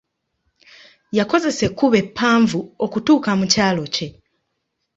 [1.17, 4.07] Yakozesa ekkubo eppanvu okutuuka mu kyalo kye.